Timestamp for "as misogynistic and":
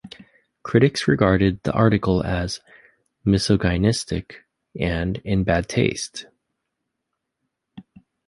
2.23-5.17